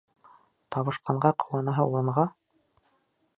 Табышҡанға 0.75 1.31
ҡыуанаһы 1.43 1.87
урынға... 1.91 2.25